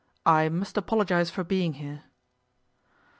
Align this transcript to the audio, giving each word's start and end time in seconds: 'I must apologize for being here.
'I 0.25 0.49
must 0.49 0.77
apologize 0.77 1.29
for 1.29 1.43
being 1.43 1.73
here. 1.73 2.05